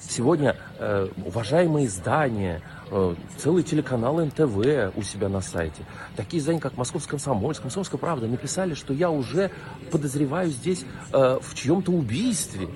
Сегодня 0.00 0.56
э, 0.78 1.08
уважаемые 1.24 1.86
издания, 1.86 2.60
э, 2.90 3.14
целый 3.36 3.62
телеканал 3.62 4.18
НТВ 4.24 4.96
у 4.96 5.02
себя 5.02 5.28
на 5.28 5.40
сайте, 5.40 5.84
такие 6.16 6.40
издания, 6.40 6.58
как 6.58 6.76
Московская 6.76 7.10
комсомольская, 7.10 7.62
Комсомольская 7.62 8.00
правда, 8.00 8.26
написали, 8.26 8.74
что 8.74 8.92
я 8.92 9.10
уже 9.10 9.52
подозреваю 9.92 10.50
здесь 10.50 10.84
э, 11.12 11.38
в 11.40 11.54
чьем-то 11.54 11.92
убийстве. 11.92 12.68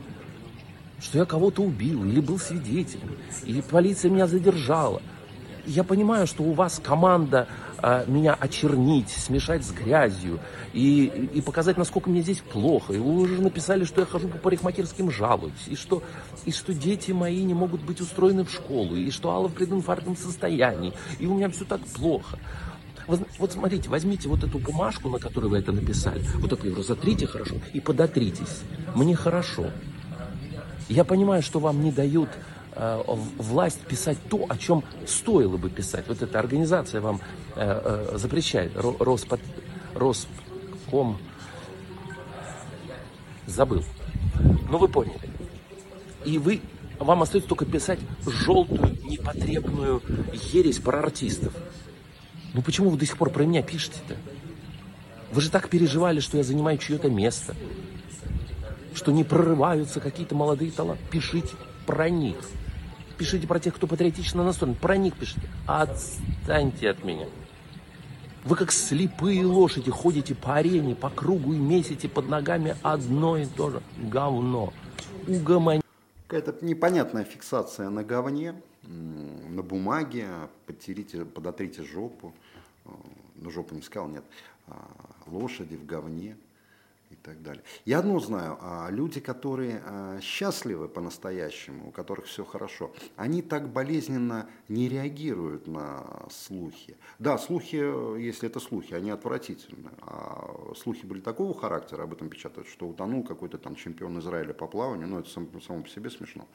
Что 1.00 1.18
я 1.18 1.24
кого-то 1.26 1.62
убил 1.62 2.04
или 2.04 2.20
был 2.20 2.38
свидетелем, 2.38 3.18
или 3.44 3.60
полиция 3.60 4.10
меня 4.10 4.26
задержала 4.26 5.02
я 5.66 5.84
понимаю, 5.84 6.26
что 6.26 6.42
у 6.42 6.52
вас 6.52 6.80
команда 6.82 7.48
а, 7.78 8.04
меня 8.06 8.34
очернить, 8.34 9.10
смешать 9.10 9.64
с 9.64 9.72
грязью 9.72 10.38
и, 10.72 11.30
и 11.34 11.40
показать, 11.40 11.76
насколько 11.76 12.08
мне 12.08 12.22
здесь 12.22 12.40
плохо. 12.40 12.92
И 12.92 12.98
вы 12.98 13.20
уже 13.20 13.40
написали, 13.40 13.84
что 13.84 14.00
я 14.00 14.06
хожу 14.06 14.28
по 14.28 14.38
парикмахерским 14.38 15.10
жалуюсь, 15.10 15.66
и 15.66 15.76
что, 15.76 16.02
и 16.44 16.52
что 16.52 16.72
дети 16.72 17.12
мои 17.12 17.42
не 17.42 17.54
могут 17.54 17.82
быть 17.82 18.00
устроены 18.00 18.44
в 18.44 18.50
школу, 18.50 18.96
и 18.96 19.10
что 19.10 19.30
Алла 19.30 19.48
в 19.48 19.54
прединфарктном 19.54 20.16
состоянии, 20.16 20.92
и 21.18 21.26
у 21.26 21.34
меня 21.34 21.48
все 21.50 21.64
так 21.64 21.80
плохо. 21.80 22.38
Вот, 23.06 23.52
смотрите, 23.52 23.88
возьмите 23.88 24.28
вот 24.28 24.42
эту 24.42 24.58
бумажку, 24.58 25.08
на 25.08 25.18
которой 25.18 25.46
вы 25.46 25.58
это 25.58 25.70
написали, 25.70 26.24
вот 26.36 26.52
эту 26.52 26.66
его 26.66 26.82
затрите 26.82 27.26
хорошо 27.26 27.54
и 27.72 27.80
подотритесь. 27.80 28.62
Мне 28.94 29.14
хорошо. 29.14 29.70
Я 30.88 31.04
понимаю, 31.04 31.42
что 31.42 31.60
вам 31.60 31.82
не 31.82 31.92
дают 31.92 32.28
Э, 32.78 33.02
власть 33.06 33.80
писать 33.80 34.18
то, 34.28 34.44
о 34.46 34.58
чем 34.58 34.84
стоило 35.06 35.56
бы 35.56 35.70
писать. 35.70 36.04
Вот 36.08 36.20
эта 36.20 36.38
организация 36.38 37.00
вам 37.00 37.22
э, 37.54 38.10
э, 38.12 38.18
запрещает. 38.18 38.72
Роспод, 38.76 39.40
Роском 39.94 41.16
забыл. 43.46 43.82
Но 44.68 44.76
вы 44.76 44.88
поняли. 44.88 45.18
И 46.26 46.36
вы, 46.36 46.60
вам 46.98 47.22
остается 47.22 47.48
только 47.48 47.64
писать 47.64 47.98
желтую, 48.26 48.98
непотребную 49.04 50.02
ересь 50.52 50.78
про 50.78 50.98
артистов. 50.98 51.54
Ну 52.52 52.60
почему 52.60 52.90
вы 52.90 52.98
до 52.98 53.06
сих 53.06 53.16
пор 53.16 53.30
про 53.30 53.44
меня 53.44 53.62
пишете-то? 53.62 54.16
Вы 55.32 55.40
же 55.40 55.50
так 55.50 55.70
переживали, 55.70 56.20
что 56.20 56.36
я 56.36 56.42
занимаю 56.42 56.76
чье-то 56.76 57.08
место, 57.08 57.54
что 58.92 59.12
не 59.12 59.24
прорываются 59.24 59.98
какие-то 60.00 60.34
молодые 60.34 60.70
таланты. 60.72 61.02
Пишите 61.10 61.54
про 61.86 62.10
них. 62.10 62.36
Пишите 63.18 63.46
про 63.46 63.58
тех, 63.58 63.74
кто 63.74 63.86
патриотично 63.86 64.44
настроен. 64.44 64.74
Про 64.74 64.96
них 64.96 65.16
пишите. 65.16 65.48
Отстаньте 65.66 66.90
от 66.90 67.02
меня. 67.02 67.26
Вы 68.44 68.56
как 68.56 68.70
слепые 68.70 69.44
лошади 69.44 69.90
ходите 69.90 70.34
по 70.34 70.54
арене, 70.54 70.94
по 70.94 71.10
кругу 71.10 71.52
и 71.52 71.58
месите 71.58 72.08
под 72.08 72.28
ногами 72.28 72.76
одно 72.82 73.36
и 73.36 73.46
то 73.46 73.70
же 73.70 73.82
говно. 73.98 74.72
Угомони. 75.26 75.82
Какая-то 76.28 76.64
непонятная 76.64 77.24
фиксация 77.24 77.88
на 77.88 78.04
говне, 78.04 78.54
на 78.82 79.62
бумаге, 79.62 80.28
подтерите, 80.66 81.24
подотрите 81.24 81.82
жопу. 81.82 82.34
Ну, 83.34 83.50
жопу 83.50 83.74
не 83.74 83.82
сказал, 83.82 84.08
нет. 84.08 84.24
А, 84.68 84.76
лошади 85.26 85.76
в 85.76 85.84
говне 85.84 86.36
и 87.16 87.24
так 87.24 87.42
далее. 87.42 87.62
Я 87.84 87.98
одно 87.98 88.18
знаю, 88.20 88.58
а, 88.60 88.88
люди, 88.90 89.20
которые 89.20 89.82
а, 89.84 90.20
счастливы 90.20 90.88
по-настоящему, 90.88 91.88
у 91.88 91.90
которых 91.90 92.26
все 92.26 92.44
хорошо, 92.44 92.92
они 93.16 93.42
так 93.42 93.68
болезненно 93.68 94.48
не 94.68 94.88
реагируют 94.88 95.66
на 95.66 96.26
слухи. 96.30 96.96
Да, 97.18 97.38
слухи, 97.38 97.76
если 98.20 98.48
это 98.48 98.60
слухи, 98.60 98.94
они 98.94 99.10
отвратительны. 99.10 99.90
А 100.02 100.72
слухи 100.76 101.06
были 101.06 101.20
такого 101.20 101.54
характера, 101.54 102.02
об 102.04 102.12
этом 102.12 102.28
печатают, 102.28 102.68
что 102.68 102.86
утонул 102.86 103.24
какой-то 103.24 103.58
там 103.58 103.74
чемпион 103.74 104.18
Израиля 104.18 104.52
по 104.52 104.66
плаванию, 104.66 105.08
ну 105.08 105.18
это 105.18 105.28
само, 105.28 105.60
само 105.60 105.82
по 105.82 105.88
себе 105.88 106.10
смешно. 106.10 106.46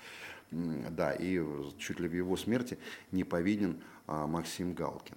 Да, 0.51 1.13
и 1.13 1.41
чуть 1.77 1.99
ли 1.99 2.07
в 2.09 2.13
его 2.13 2.35
смерти 2.35 2.77
не 3.11 3.23
повинен 3.23 3.81
Максим 4.07 4.73
Галкин. 4.73 5.15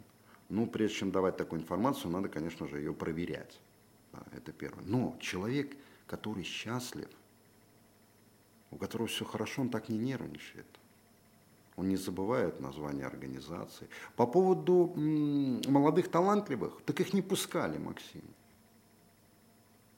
Ну, 0.48 0.66
прежде 0.66 0.98
чем 0.98 1.10
давать 1.10 1.36
такую 1.36 1.62
информацию, 1.62 2.12
надо, 2.12 2.28
конечно 2.28 2.68
же, 2.68 2.78
ее 2.78 2.94
проверять. 2.94 3.58
Это 4.32 4.52
первое. 4.52 4.84
Но 4.84 5.16
человек, 5.20 5.76
который 6.06 6.44
счастлив, 6.44 7.08
у 8.70 8.76
которого 8.76 9.08
все 9.08 9.24
хорошо, 9.24 9.62
он 9.62 9.70
так 9.70 9.88
не 9.88 9.98
нервничает. 9.98 10.66
Он 11.76 11.88
не 11.88 11.96
забывает 11.96 12.60
название 12.60 13.06
организации. 13.06 13.88
По 14.16 14.26
поводу 14.26 14.92
молодых 14.96 16.08
талантливых, 16.08 16.82
так 16.84 17.00
их 17.00 17.12
не 17.14 17.22
пускали, 17.22 17.78
Максим. 17.78 18.22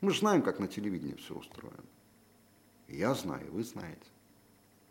Мы 0.01 0.11
же 0.11 0.21
знаем, 0.21 0.43
как 0.43 0.59
на 0.59 0.69
телевидении 0.69 1.15
все 1.15 1.35
устроено. 1.35 1.85
Я 2.89 3.15
знаю, 3.15 3.53
вы 3.53 3.65
знаете. 3.65 4.07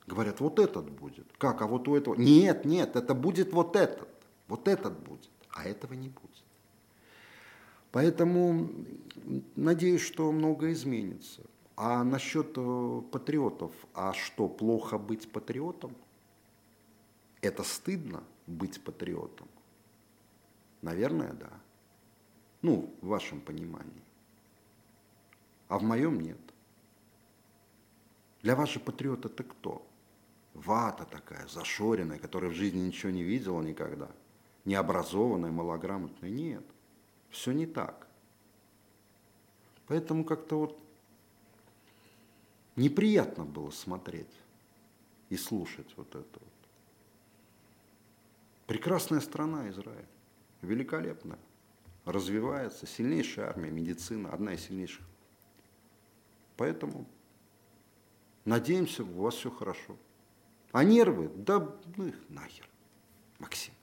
Говорят, 0.05 0.39
вот 0.39 0.59
этот 0.59 0.89
будет. 0.91 1.25
Как, 1.37 1.61
а 1.61 1.67
вот 1.67 1.87
у 1.87 1.95
этого? 1.95 2.15
Нет, 2.15 2.65
нет, 2.65 2.95
это 2.95 3.15
будет 3.15 3.53
вот 3.53 3.75
этот. 3.75 4.09
Вот 4.47 4.67
этот 4.67 4.99
будет 4.99 5.29
а 5.55 5.63
этого 5.63 5.93
не 5.93 6.09
будет. 6.09 6.44
Поэтому 7.95 8.69
надеюсь, 9.55 10.01
что 10.01 10.29
многое 10.33 10.73
изменится. 10.73 11.43
А 11.77 12.03
насчет 12.03 12.51
э, 12.57 13.01
патриотов, 13.09 13.71
а 13.93 14.11
что, 14.11 14.49
плохо 14.49 14.97
быть 14.97 15.31
патриотом? 15.31 15.95
Это 17.39 17.63
стыдно 17.63 18.21
быть 18.47 18.83
патриотом? 18.83 19.47
Наверное, 20.81 21.31
да. 21.31 21.49
Ну, 22.61 22.93
в 23.01 23.07
вашем 23.07 23.39
понимании. 23.39 24.03
А 25.69 25.79
в 25.79 25.83
моем 25.83 26.19
нет. 26.19 26.41
Для 28.41 28.57
вас 28.57 28.71
же 28.71 28.81
патриот 28.81 29.25
это 29.25 29.45
кто? 29.45 29.87
Вата 30.53 31.05
такая, 31.05 31.47
зашоренная, 31.47 32.19
которая 32.19 32.51
в 32.51 32.55
жизни 32.55 32.79
ничего 32.79 33.13
не 33.13 33.23
видела 33.23 33.61
никогда– 33.61 34.09
необразованной, 34.65 35.51
малограмотной. 35.51 36.29
Нет, 36.29 36.65
все 37.35 37.51
не 37.51 37.65
так. 37.65 38.07
Поэтому 39.87 40.23
как-то 40.23 40.59
вот 40.59 40.79
неприятно 42.75 43.45
было 43.45 43.69
смотреть 43.69 44.31
и 45.29 45.37
слушать 45.37 45.91
вот 45.95 46.09
это 46.09 46.39
вот. 46.39 46.53
Прекрасная 48.67 49.19
страна 49.19 49.69
Израиль, 49.69 50.07
великолепная, 50.61 51.37
развивается, 52.05 52.87
сильнейшая 52.87 53.49
армия, 53.49 53.69
медицина, 53.69 54.31
одна 54.31 54.53
из 54.53 54.61
сильнейших. 54.61 55.05
Поэтому 56.57 57.05
надеемся, 58.45 59.03
у 59.03 59.21
вас 59.21 59.35
все 59.35 59.51
хорошо. 59.51 59.97
А 60.71 60.83
нервы, 60.83 61.29
да 61.35 61.59
ну 61.95 62.07
их 62.07 62.15
нахер, 62.29 62.67
Максим 63.39 63.73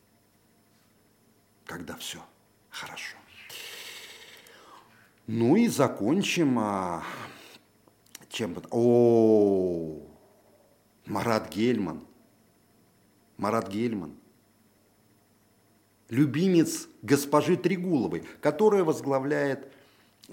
когда 1.72 1.96
все 1.96 2.22
хорошо. 2.68 3.16
Ну 5.26 5.56
и 5.56 5.68
закончим 5.68 6.58
а, 6.58 7.04
чем 8.28 8.56
О, 8.70 10.00
Марат 11.06 11.54
Гельман. 11.54 12.00
Марат 13.36 13.68
Гельман. 13.68 14.14
Любимец 16.08 16.88
госпожи 17.02 17.56
Трегуловой, 17.56 18.24
которая 18.40 18.84
возглавляет 18.84 19.72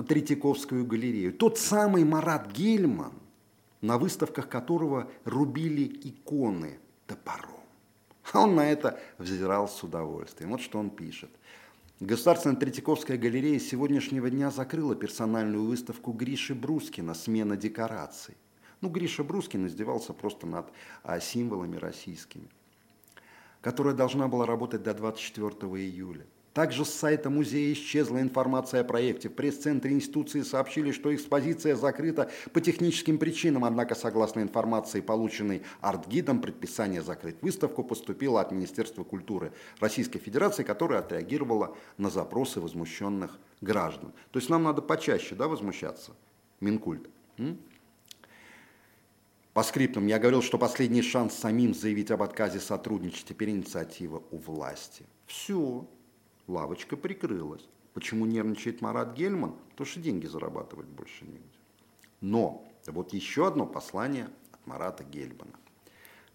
Третьяковскую 0.07 0.85
галерею. 0.85 1.33
Тот 1.33 1.57
самый 1.57 2.03
Марат 2.03 2.51
Гельман, 2.51 3.13
на 3.81 3.97
выставках 3.97 4.49
которого 4.49 5.09
рубили 5.23 5.85
иконы 6.03 6.79
топором. 7.05 7.63
А 8.31 8.41
он 8.41 8.55
на 8.55 8.69
это 8.69 8.99
взирал 9.17 9.67
с 9.67 9.83
удовольствием. 9.83 10.51
Вот 10.51 10.61
что 10.61 10.79
он 10.79 10.89
пишет. 10.89 11.31
Государственная 11.99 12.55
Третьяковская 12.55 13.17
галерея 13.17 13.59
сегодняшнего 13.59 14.29
дня 14.29 14.51
закрыла 14.51 14.95
персональную 14.95 15.65
выставку 15.65 16.13
Гриши 16.13 16.55
Брускина 16.55 17.13
«Смена 17.13 17.57
декораций». 17.57 18.37
Ну, 18.79 18.87
Гриша 18.87 19.25
Брускин 19.25 19.67
издевался 19.67 20.13
просто 20.13 20.47
над 20.47 20.71
а, 21.03 21.19
символами 21.19 21.75
российскими, 21.75 22.47
которая 23.59 23.93
должна 23.93 24.29
была 24.29 24.45
работать 24.45 24.81
до 24.81 24.93
24 24.93 25.49
июля. 25.83 26.25
Также 26.53 26.83
с 26.83 26.89
сайта 26.89 27.29
музея 27.29 27.71
исчезла 27.73 28.19
информация 28.21 28.81
о 28.81 28.83
проекте. 28.83 29.29
В 29.29 29.33
пресс-центре 29.33 29.91
институции 29.91 30.41
сообщили, 30.41 30.91
что 30.91 31.13
экспозиция 31.13 31.75
закрыта 31.75 32.31
по 32.53 32.59
техническим 32.59 33.19
причинам, 33.19 33.65
однако, 33.65 33.93
согласно 33.93 34.41
информации, 34.41 35.01
полученной 35.01 35.61
арт-гидом, 35.81 36.41
предписание 36.41 37.03
закрыть 37.03 37.41
выставку 37.41 37.83
поступило 37.83 38.41
от 38.41 38.51
Министерства 38.51 39.03
культуры 39.03 39.53
Российской 39.79 40.19
Федерации, 40.19 40.63
которое 40.63 40.99
отреагировало 40.99 41.77
на 41.97 42.09
запросы 42.09 42.59
возмущенных 42.59 43.37
граждан. 43.61 44.11
То 44.31 44.39
есть 44.39 44.49
нам 44.49 44.63
надо 44.63 44.81
почаще 44.81 45.35
да, 45.35 45.47
возмущаться, 45.47 46.13
Минкульт. 46.61 47.09
М? 47.37 47.59
По 49.53 49.63
скриптам 49.63 50.07
я 50.07 50.19
говорил, 50.19 50.41
что 50.41 50.57
последний 50.57 51.01
шанс 51.01 51.33
самим 51.33 51.73
заявить 51.73 52.11
об 52.11 52.23
отказе 52.23 52.59
сотрудничать, 52.59 53.25
теперь 53.25 53.49
инициатива 53.49 54.23
у 54.31 54.37
власти. 54.37 55.05
Все 55.25 55.85
лавочка 56.49 56.97
прикрылась. 56.97 57.65
Почему 57.93 58.25
нервничает 58.25 58.81
Марат 58.81 59.13
Гельман? 59.13 59.55
Потому 59.71 59.87
что 59.87 59.99
деньги 59.99 60.25
зарабатывать 60.25 60.87
больше 60.87 61.25
негде. 61.25 61.59
Но 62.21 62.65
вот 62.87 63.13
еще 63.13 63.47
одно 63.47 63.65
послание 63.65 64.29
от 64.51 64.67
Марата 64.67 65.03
Гельмана. 65.03 65.53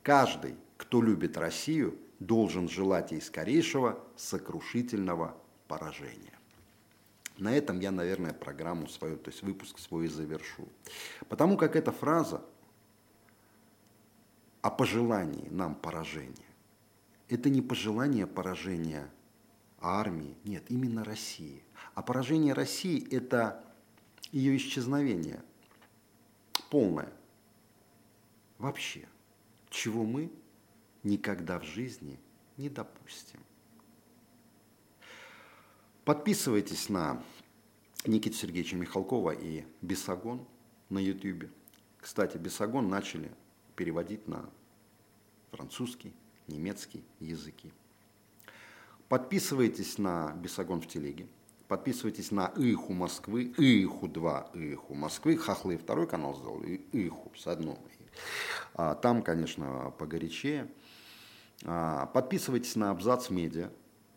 Каждый, 0.03 0.57
кто 0.77 1.03
любит 1.03 1.37
Россию, 1.37 1.99
должен 2.19 2.69
желать 2.69 3.13
ей 3.13 3.21
скорейшего 3.21 3.99
сокрушительного 4.17 5.37
поражения. 5.69 6.39
На 7.39 7.57
этом 7.57 7.81
я, 7.81 7.91
наверное, 7.91 8.33
программу 8.33 8.89
свою, 8.89 9.17
то 9.17 9.31
есть 9.31 9.43
выпуск 9.43 9.79
свой 9.79 10.09
завершу. 10.09 10.69
Потому 11.29 11.57
как 11.57 11.75
эта 11.75 11.91
фраза 11.91 12.43
о 14.63 14.71
пожелании 14.71 15.49
нам 15.51 15.75
поражения, 15.75 16.47
это 17.29 17.51
не 17.51 17.61
пожелание 17.61 18.27
поражения 18.27 19.11
армии, 19.85 20.37
нет, 20.45 20.65
именно 20.69 21.05
России. 21.05 21.63
А 21.95 22.03
поражение 22.03 22.55
России– 22.55 23.07
это 23.15 23.65
ее 24.33 24.57
исчезновение 24.57 25.43
полное. 26.71 27.13
Вообще, 28.59 29.07
чего 29.71 30.05
мы 30.05 30.33
никогда 31.03 31.59
в 31.59 31.65
жизни 31.65 32.19
не 32.57 32.69
допустим. 32.69 33.41
Подписывайтесь 36.05 36.89
на 36.89 37.23
Никиту 38.07 38.37
Сергеевича 38.37 38.77
Михалкова 38.77 39.31
и 39.31 39.65
Бесогон 39.81 40.47
на 40.89 40.99
YouTube. 40.99 41.51
Кстати, 41.99 42.37
Бесогон 42.37 42.89
начали 42.89 43.31
переводить 43.77 44.29
на 44.29 44.51
французский, 45.51 46.13
немецкий 46.47 47.05
языки. 47.21 47.73
Подписывайтесь 49.09 49.99
на 49.99 50.33
Бесогон 50.33 50.81
в 50.81 50.87
телеге. 50.87 51.27
Подписывайтесь 51.69 52.31
на 52.31 52.53
Иху 52.57 52.93
Москвы, 52.93 53.45
Иху 53.57 54.09
2, 54.09 54.51
Иху 54.55 54.95
Москвы. 54.95 55.37
Хохлы 55.37 55.77
второй 55.77 56.07
канал 56.07 56.37
сделал, 56.37 56.63
Иху 56.93 57.33
с 57.37 57.47
одной. 57.47 57.79
А, 58.75 58.95
там, 58.95 59.23
конечно, 59.23 59.93
погорячее. 59.99 60.71
А, 61.65 62.07
подписывайтесь 62.07 62.77
на 62.77 62.91
Абзац 62.91 63.31
Медиа, 63.31 63.71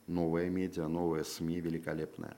новая 0.07 0.49
медиа, 0.49 0.87
новая 0.87 1.23
СМИ 1.23 1.59
великолепная. 1.59 2.35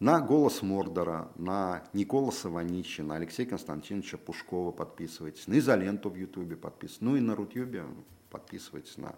на 0.00 0.20
«Голос 0.20 0.62
Мордора», 0.62 1.30
на 1.36 1.84
Николаса 1.92 2.50
Ваничи, 2.50 3.00
на 3.02 3.16
Алексея 3.16 3.46
Константиновича 3.46 4.18
Пушкова 4.18 4.70
подписывайтесь, 4.72 5.46
на 5.46 5.58
«Изоленту» 5.58 6.10
в 6.10 6.16
Ютубе 6.16 6.56
подписывайтесь, 6.56 7.00
ну 7.00 7.16
и 7.16 7.20
на 7.20 7.34
Рутюбе 7.34 7.84
подписывайтесь 8.30 8.98
на 8.98 9.14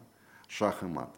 «Шах 0.47 0.83
и 0.83 0.87
мат». 0.87 1.15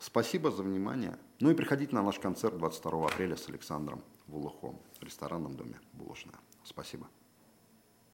Спасибо 0.00 0.50
за 0.50 0.62
внимание. 0.62 1.18
Ну 1.40 1.50
и 1.50 1.54
приходите 1.54 1.94
на 1.94 2.02
наш 2.02 2.18
концерт 2.18 2.56
22 2.56 3.06
апреля 3.06 3.36
с 3.36 3.50
Александром 3.50 4.02
Вулухом 4.28 4.80
в 4.98 5.04
ресторанном 5.04 5.54
доме 5.54 5.78
«Булочная». 5.92 6.36
Спасибо. 6.64 7.06